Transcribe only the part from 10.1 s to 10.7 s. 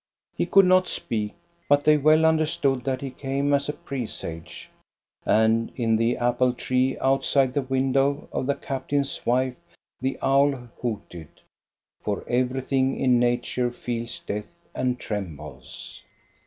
owl